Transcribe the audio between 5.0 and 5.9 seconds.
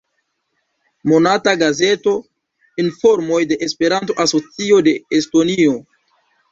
Estonio".